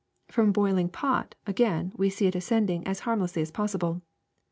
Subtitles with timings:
[0.29, 4.01] From a boiling pot, again, we see it ascend ing as harmlessly as possible.